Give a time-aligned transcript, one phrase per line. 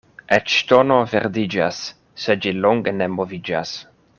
[0.35, 1.83] Eĉ ŝtono verdiĝas,
[2.25, 3.79] se ĝi longe ne moviĝas.